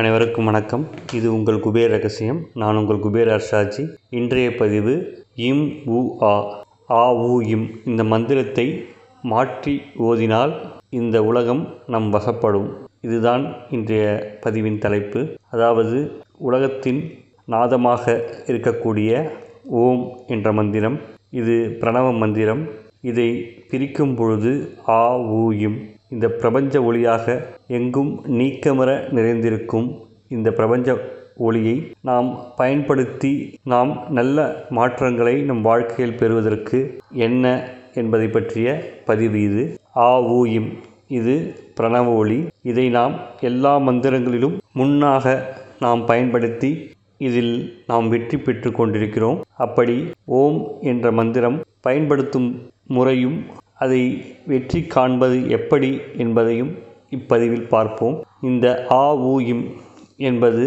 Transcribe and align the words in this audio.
அனைவருக்கும் 0.00 0.44
வணக்கம். 0.44 0.84
இது 1.12 1.34
உங்கள் 1.34 1.58
குபேர் 1.64 1.90
ரகசியம். 1.94 2.38
நான் 2.54 2.76
உங்கள் 2.76 3.00
குபேர் 3.04 3.30
அர்ஷாஜி 3.34 3.82
இன்றைய 4.10 4.54
பதிவு 4.54 4.94
இம் 5.48 5.64
உ 5.96 5.98
ஆ 6.28 6.30
ஆ 6.90 7.12
உ 7.12 7.42
இம். 7.54 7.66
இந்த 7.84 8.04
மந்திரத்தை 8.04 8.66
மாற்றி 9.32 9.74
ஓதினால் 10.08 10.52
இந்த 11.00 11.24
உலகம் 11.24 11.62
நம் 11.86 12.08
வசப்படும் 12.12 12.70
இதுதான் 13.00 13.44
இன்றைய 13.70 14.06
பதிவின் 14.44 14.78
தலைப்பு. 14.78 15.22
அதாவது 15.50 16.22
உலகத்தின் 16.38 17.02
நாதமாக 17.54 18.18
இருக்கக்கூடிய 18.46 19.30
ஓம் 19.84 20.04
என்ற 20.26 20.52
மந்திரம். 20.52 20.98
இது 21.30 21.56
பிரணவ 21.80 22.18
மந்திரம். 22.18 22.64
இதை 23.00 23.30
பிரிக்கும் 23.70 24.14
பொழுது 24.14 24.52
ஆ 24.88 25.02
ஊயும் 25.18 25.60
இம். 25.60 25.78
இந்த 26.12 26.26
பிரபஞ்ச 26.42 26.80
ஒளியாக 26.88 27.34
எங்கும் 27.78 28.12
நீக்கமர 28.40 28.90
நிறைந்திருக்கும் 29.18 29.88
இந்த 30.36 30.48
பிரபஞ்ச 30.58 30.96
ஒளியை 31.46 31.76
நாம் 32.08 32.28
பயன்படுத்தி 32.56 33.32
நாம் 33.72 33.92
நல்ல 34.18 34.38
மாற்றங்களை 34.78 35.34
நம் 35.50 35.62
வாழ்க்கையில் 35.68 36.18
பெறுவதற்கு 36.22 36.80
என்ன 37.26 37.54
என்பதை 38.00 38.28
பற்றிய 38.28 38.68
பதிவு 39.08 39.38
இது. 39.48 39.64
ஆ 39.96 40.08
ஊ 40.34 40.38
இது 41.18 41.34
பிரணவ 41.78 42.10
ஒளி. 42.20 42.38
இதை 42.70 42.84
நாம் 42.98 43.14
எல்லா 43.48 43.72
மந்திரங்களிலும் 43.88 44.56
முன்னாக 44.80 45.34
நாம் 45.84 46.02
பயன்படுத்தி 46.10 46.70
இதில் 47.26 47.54
நாம் 47.86 48.06
வெற்றி 48.12 48.36
பெற்று 48.38 48.70
கொண்டிருக்கிறோம். 48.72 49.40
அப்படி 49.64 49.96
ஓம் 50.38 50.60
என்ற 50.92 51.12
மந்திரம் 51.18 51.58
பயன்படுத்தும் 51.80 52.48
முறையும் 52.86 53.38
அதை 53.82 54.02
வெற்றி 54.50 54.80
காண்பது 54.94 55.36
எப்படி 55.58 55.90
என்பதையும் 56.24 56.72
இப்பதிவில் 57.16 57.66
பார்ப்போம். 57.74 58.16
இந்த 58.48 58.66
ஆ 59.00 59.04
ஊ 59.30 59.34
இம் 59.52 59.64
என்பது 60.28 60.64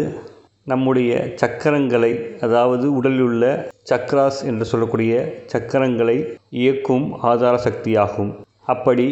நம்முடைய 0.66 1.10
சக்கரங்களை 1.40 2.12
அதாவது 2.44 2.86
உடலில் 2.98 3.24
உள்ள 3.28 3.44
சக்ராஸ் 3.90 4.40
என்று 4.50 4.64
சொல்லக்கூடிய 4.70 5.12
சக்கரங்களை 5.52 6.16
இயக்கும் 6.60 7.06
ஆதார 7.30 7.54
சக்தியாகும். 7.66 8.32
அப்படி 8.74 9.06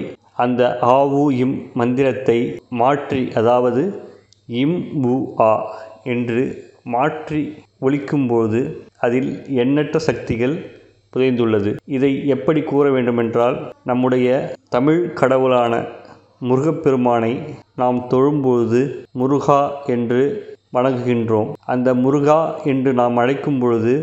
அந்த 0.44 0.62
ஆ 0.94 0.96
ஊ 1.20 1.24
இம் 1.44 1.56
மந்திரத்தை 1.80 2.38
மாற்றி 2.80 3.22
அதாவது 3.40 3.82
இம் 4.62 4.78
உ 5.12 5.16
ஆ 5.48 5.52
என்று 6.14 6.42
மாற்றி 6.94 7.42
ஒழிக்கும்போது 7.86 8.60
அதில் 9.06 9.30
எண்ணற்ற 9.62 9.98
சக்திகள் 10.08 10.56
புதைந்துள்ளது. 11.14 11.70
இதை 11.86 12.26
எப்படி 12.26 12.62
கூற 12.62 12.90
வேண்டுமென்றால் 12.90 13.56
நம்முடைய 13.84 14.28
தமிழ் 14.68 15.12
கடவுளான 15.12 15.74
முருகப்பெருமானை 16.40 17.32
நாம் 17.76 18.06
தொழும்பொழுது 18.10 18.80
முருகா 19.12 19.60
என்று 19.86 20.22
வணங்குகின்றோம். 20.72 21.52
அந்த 21.64 21.94
முருகா 21.94 22.40
என்று 22.64 22.92
நாம் 22.92 23.16
அழைக்கும் 23.16 23.58
பொழுது 23.58 23.94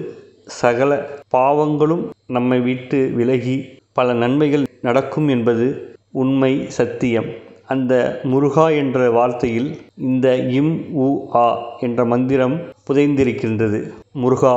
சகல 0.61 0.91
பாவங்களும் 1.35 2.03
நம்மை 2.27 2.59
விட்டு 2.59 3.11
விலகி 3.15 3.57
பல 3.93 4.13
நன்மைகள் 4.13 4.65
நடக்கும் 4.81 5.27
என்பது 5.27 5.95
உண்மை 6.11 6.65
சத்தியம். 6.69 7.29
அந்த 7.67 7.93
முருகா 8.23 8.69
என்ற 8.69 8.99
வார்த்தையில் 9.09 9.69
இந்த 9.95 10.35
இம் 10.59 10.71
உ 10.93 11.07
ஆ 11.35 11.47
என்ற 11.79 12.05
மந்திரம் 12.05 12.55
புதைந்திருக்கின்றது. 12.87 13.79
முருகா 14.13 14.55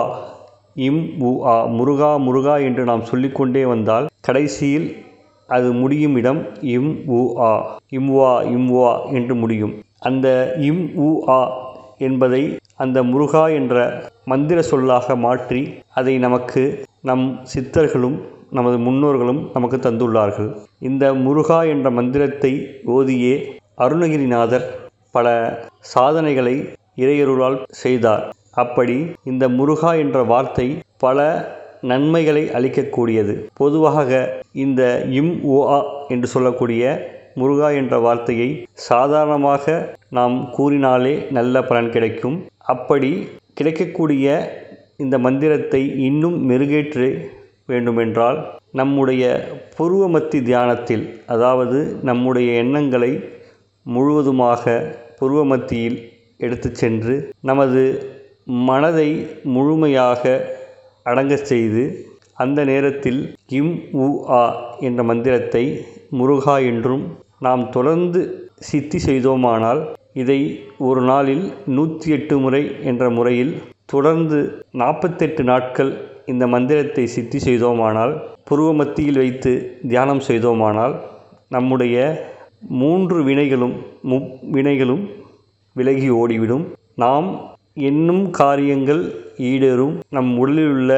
இம் 0.76 1.00
உ 1.22 1.32
ஆ 1.46 1.56
முருகா 1.68 2.10
முருகா 2.18 2.56
என்று 2.58 2.84
நாம் 2.84 3.04
சொல்லிக்கொண்டே 3.04 3.64
வந்தால் 3.64 4.10
கடைசியில் 4.20 4.88
அது 5.48 5.72
முடியும் 5.72 6.16
இடம் 6.16 6.40
இம் 6.74 6.90
உ 7.12 7.20
ஆ. 7.42 7.52
இம்வா 7.90 8.30
இம்வா 8.54 8.88
என்று 9.10 9.34
முடியும். 9.34 9.74
அந்த 10.00 10.26
இம் 10.60 10.84
உ 10.98 11.08
ஆ 11.30 11.40
என்பதை 11.98 12.42
அந்த 12.76 13.02
முருகா 13.04 13.44
என்ற 13.54 13.74
மந்திர 14.24 14.62
சொல்லாக 14.62 15.16
மாற்றி 15.16 15.60
அதை 15.92 16.18
நமக்கு 16.18 16.62
நம் 17.02 17.26
சித்தர்களும் 17.54 18.16
நமது 18.50 18.78
முன்னோர்களும் 18.78 19.42
நமக்கு 19.54 19.78
தந்துள்ளார்கள். 19.78 20.50
இந்த 20.80 21.04
முருகா 21.24 21.60
என்ற 21.66 21.90
மந்திரத்தை 21.90 22.52
ஓதியே 22.88 23.34
அருணகிரிநாதர் 23.78 24.66
பல 25.14 25.28
சாதனைகளை 25.88 26.56
இறையருளால் 26.96 27.58
செய்தார். 27.82 28.24
அப்படி 28.50 28.96
இந்த 29.24 29.44
முருகா 29.48 29.92
என்ற 29.96 30.18
வார்த்தை 30.22 30.66
பல 30.96 31.18
நன்மைகளை 31.80 32.42
அளிக்கக்கூடியது. 32.50 33.34
பொதுவாக 33.54 34.10
இந்த 34.52 34.82
இம் 35.20 35.32
ஓ 35.42 35.58
ஆ 35.68 35.78
என்று 36.08 36.26
சொல்லக்கூடிய 36.26 36.82
முருகா 37.34 37.68
என்ற 37.74 37.94
வார்த்தையை 37.98 38.48
சாதாரணமாக 38.72 39.64
நாம் 40.08 40.50
கூறினாலே 40.50 41.14
நல்ல 41.30 41.62
பலன் 41.62 41.90
கிடைக்கும். 41.90 42.36
அப்படி 42.58 43.10
கிடைக்கக்கூடிய 43.54 44.26
இந்த 44.96 45.18
மந்திரத்தை 45.18 45.80
இன்னும் 46.08 46.50
மெருகேற்று 46.50 47.08
வேண்டுமென்றால் 47.66 48.38
நம்முடைய 48.70 49.24
புருவமத்தி 49.78 50.38
தியானத்தில் 50.42 51.04
அதாவது 51.26 51.78
நம்முடைய 52.02 52.52
எண்ணங்களை 52.62 53.12
முழுவதுமாக 53.86 54.74
புருவமத்தியில் 55.20 55.98
எடுத்து 56.40 56.68
சென்று 56.74 57.14
நமது 57.40 57.82
மனதை 58.66 59.08
முழுமையாக 59.44 60.22
அடங்கச் 61.06 61.46
செய்து 61.46 61.82
அந்த 62.34 62.60
நேரத்தில் 62.64 63.20
இம் 63.50 63.74
உ 63.98 64.08
ஆ 64.34 64.42
என்ற 64.80 65.00
மந்திரத்தை 65.02 65.64
முருகா 66.12 66.56
என்றும் 66.62 67.04
நாம் 67.38 67.64
தொடர்ந்து 67.70 68.20
சித்தி 68.60 68.98
செய்தோமானால் 68.98 69.80
இதை 70.12 70.40
ஒரு 70.78 71.00
நாளில் 71.02 71.44
நூற்றி 71.66 72.10
எட்டு 72.10 72.34
முறை 72.38 72.62
என்ற 72.82 73.04
முறையில் 73.10 73.54
தொடர்ந்து 73.86 74.38
நாற்பத்தெட்டு 74.72 75.42
நாட்கள் 75.44 75.92
இந்த 76.24 76.44
மந்திரத்தை 76.46 77.04
சித்தி 77.06 77.38
செய்தோமானால் 77.38 78.14
புருவ 78.44 78.68
மத்தியில் 78.74 79.18
வைத்து 79.18 79.52
தியானம் 79.88 80.22
செய்தோமானால் 80.28 80.94
நம்முடைய 81.48 81.96
மூன்று 82.78 83.18
வினைகளும் 83.24 83.74
முவ்வினைகளும் 84.10 85.02
விலகி 85.74 86.08
ஓடிவிடும். 86.10 86.64
நாம் 86.94 87.28
எண்ணும் 87.74 88.30
காரியங்கள் 88.30 89.02
ஈடேறும். 89.38 89.94
நம் 90.10 90.38
உடலில் 90.38 90.72
உள்ள 90.72 90.92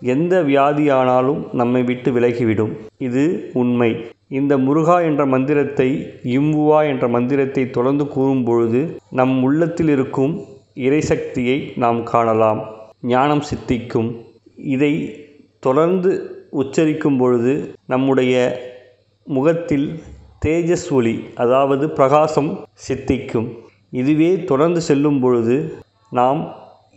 எந்த 0.00 0.42
வியாதியானாலும் 0.42 1.40
நம்மை 1.52 1.82
விட்டு 1.82 2.10
விலகிவிடும். 2.12 2.72
இது 2.98 3.50
உண்மை. 3.54 3.90
இந்த 4.28 4.58
முருகா 4.58 4.96
என்ற 5.00 5.26
மந்திரத்தை 5.26 5.88
இம்புவா 6.24 6.78
என்ற 6.88 7.08
மந்திரத்தை 7.08 7.70
தொடர்ந்து 7.70 8.08
கூறும் 8.08 8.44
பொழுது 8.44 8.80
நம் 9.10 9.42
உள்ளத்தில் 9.42 9.88
இருக்கும் 9.88 10.34
இறைசக்தியை 10.74 11.58
நாம் 11.76 12.02
காணலாம். 12.02 12.60
ஞானம் 13.02 13.44
சித்திக்கும். 13.50 14.10
இதை 14.56 14.92
தொடர்ந்து 15.60 16.10
உச்சரிக்கும் 16.52 17.18
பொழுது 17.18 17.52
நம்முடைய 17.86 18.34
முகத்தில் 19.26 19.86
தேஜஸ் 20.44 20.88
ஒளி 20.90 21.14
அதாவது 21.34 21.90
பிரகாசம் 21.90 22.50
சித்திக்கும். 22.88 23.48
இதுவே 24.00 24.30
தொடர்ந்து 24.50 24.80
செல்லும் 24.88 25.18
பொழுது 25.24 25.56
நாம் 26.18 26.40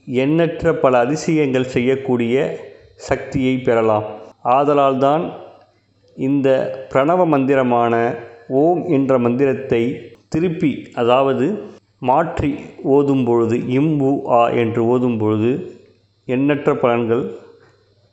எண்ணற்ற 0.07 0.73
பல 0.83 0.93
அதிசயங்கள் 1.05 1.71
செய்யக்கூடிய 1.75 2.35
சக்தியை 3.07 3.55
பெறலாம். 3.67 4.05
ஆதலால்தான் 4.57 5.23
இந்த 6.17 6.47
பிரணவ 6.91 7.21
மந்திரமான 7.33 7.93
ஓம் 8.61 8.81
என்ற 8.97 9.13
மந்திரத்தை 9.25 9.81
திருப்பி 10.33 10.71
அதாவது 11.01 11.45
மாற்றி 12.09 12.51
ஓதும் 12.95 13.25
பொழுது 13.27 13.55
இம் 13.77 13.93
உ 14.09 14.11
ஆ 14.39 14.41
என்று 14.61 14.81
ஓதும் 14.93 15.17
பொழுது 15.21 15.51
எண்ணற்ற 16.27 16.69
பலன்கள் 16.83 17.23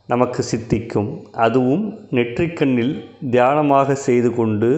நமக்கு 0.09 0.41
சித்திக்கும். 0.51 1.11
அதுவும் 1.45 1.85
நெற்றிக்கண்ணில் 2.17 2.95
தியானமாக 3.35 3.97
செய்து 4.07 4.31
கொண்டு 4.39 4.71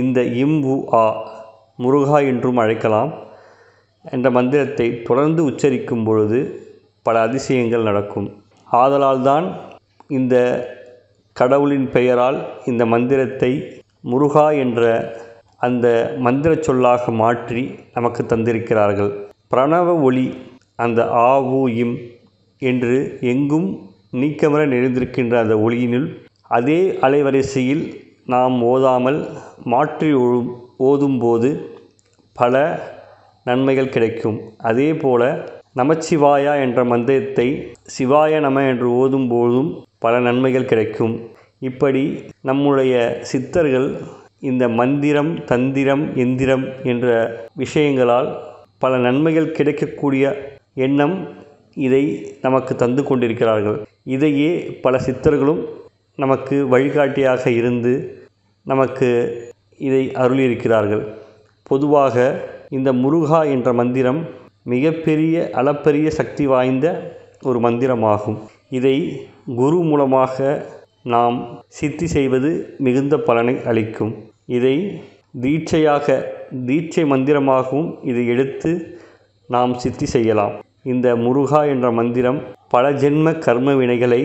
இந்த 0.00 0.20
இம் 0.42 0.58
உ 0.74 0.76
ஆ 1.02 1.04
முருகா 1.84 2.18
என்றும் 2.30 2.60
அழைக்கலாம். 2.62 3.10
என்ற 4.04 4.26
மந்திரத்தை 4.30 4.86
தொடர்ந்து 5.02 5.40
உச்சரிக்கும் 5.50 6.04
பொழுது 6.04 6.38
பல 7.06 7.20
அதிசயங்கள் 7.20 7.82
நடக்கும். 7.82 8.28
ஆதலால்தான் 8.68 9.46
இந்த 10.08 10.36
கடவுளின் 11.36 11.88
பெயரால் 11.90 12.38
இந்த 12.64 12.82
மந்திரத்தை 12.86 13.52
முருகா 14.00 14.46
என்ற 14.64 14.82
அந்த 15.56 15.86
மந்திர 16.18 16.52
சொல்லாக 16.66 17.12
மாற்றி 17.22 17.62
நமக்கு 17.94 18.22
தந்திருக்கிறார்கள். 18.22 19.12
பிரணவ 19.54 19.88
ஒளி 20.02 20.26
அந்த 20.76 21.00
ஆ 21.26 21.30
இம் 21.82 21.96
என்று 22.62 22.96
எங்கும் 23.32 23.68
நீக்கமர 24.12 24.62
நிறைந்திருக்கின்ற 24.74 25.34
அந்த 25.42 25.54
ஒளியினுள் 25.56 26.06
அதே 26.58 26.80
அலைவரிசையில் 27.00 27.84
நாம் 28.26 28.56
ஓதாமல் 28.62 29.18
மாற்றி 29.64 30.10
ஓதும்போது 30.88 31.50
பல 32.36 32.62
நன்மைகள் 33.44 33.88
கிடைக்கும். 33.88 34.38
அதே 34.58 34.94
போல 34.94 35.22
நமச்சிவாயா 35.76 36.60
என்ற 36.60 36.84
மந்திரத்தை 36.84 37.72
சிவாய 37.98 38.40
நம 38.40 38.62
என்று 38.62 38.88
ஓதும்போதும் 38.90 39.70
பல 39.98 40.20
நன்மைகள் 40.20 40.64
கிடைக்கும். 40.64 41.14
இப்படி 41.58 42.24
நம்முடைய 42.40 43.18
சித்தர்கள் 43.22 43.88
இந்த 44.40 44.68
மந்திரம் 44.68 45.44
தந்திரம் 45.44 46.16
எந்திரம் 46.16 46.64
என்ற 46.82 47.06
விஷயங்களால் 47.58 48.28
பல 48.78 48.96
நன்மைகள் 48.96 49.52
கிடைக்கக்கூடிய 49.52 50.24
எண்ணம் 50.74 51.28
இதை 51.74 52.36
நமக்கு 52.42 52.76
தந்து 52.76 53.02
கொண்டிருக்கிறார்கள். 53.02 53.78
இதையே 54.04 54.52
பல 54.82 54.98
சித்தர்களும் 54.98 55.60
நமக்கு 56.16 56.68
வழிகாட்டியாக 56.68 57.50
இருந்து 57.50 57.92
நமக்கு 58.66 59.08
இதை 59.78 60.10
அருளியிருக்கிறார்கள். 60.14 61.04
பொதுவாக 61.62 62.16
இந்த 62.76 62.90
முருகா 62.92 63.38
என்ற 63.54 63.68
மந்திரம் 63.72 64.18
மிகப்பெரிய 64.72 65.34
அளப்பரிய 65.60 66.08
சக்தி 66.18 66.44
வாய்ந்த 66.46 66.86
ஒரு 67.48 67.58
மந்திரமாகும். 67.58 68.36
இதை 68.78 68.96
குரு 69.60 69.78
மூலமாக 69.88 70.36
நாம் 71.14 71.36
சித்தி 71.78 72.06
செய்வது 72.06 72.50
மிகுந்த 72.78 73.14
பலனை 73.28 73.54
அளிக்கும். 73.70 74.12
இதை 74.56 74.76
தீட்சையாக 75.40 76.06
தீட்சை 76.68 77.04
மந்திரமாகவும் 77.12 77.90
இதை 78.10 78.24
எடுத்து 78.34 78.72
நாம் 79.54 79.74
சித்தி 79.78 80.06
செய்யலாம். 80.06 80.54
இந்த 80.92 81.16
முருகா 81.16 81.62
என்ற 81.64 81.86
மந்திரம் 81.90 82.38
பல 82.68 82.92
ஜென்ம 83.02 83.32
கர்ம 83.38 83.74
வினைகளை 83.80 84.22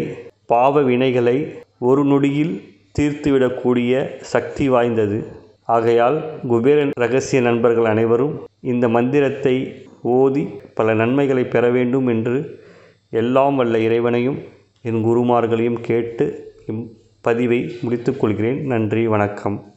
பாவ 0.54 0.82
வினைகளை 0.82 1.38
ஒரு 1.80 2.04
நொடியில் 2.06 2.54
தீர்த்துவிடக்கூடிய 3.00 3.94
சக்தி 4.34 4.66
வாய்ந்தது. 4.70 5.18
ஆகையால் 5.66 6.24
குபேரன் 6.48 6.92
ரகசிய 7.00 7.42
நண்பர்கள் 7.42 7.86
அனைவரும் 7.86 8.44
இந்த 8.62 8.90
மந்திரத்தை 8.90 9.74
ஓதி 10.02 10.48
பல 10.74 10.94
நன்மைகளை 10.94 11.46
பெற 11.46 11.70
வேண்டும் 11.70 12.08
என்று 12.08 12.60
எல்லாம் 13.10 13.56
வல்ல 13.56 13.80
இறைவனையும் 13.80 14.40
என் 14.82 15.06
குருமார்களையும் 15.06 15.82
கேட்டு 15.82 16.54
இப்பதிவை 16.68 17.72
முடித்துக்கொள்கிறேன் 17.88 18.64
நன்றி 18.64 19.08
வணக்கம். 19.08 19.74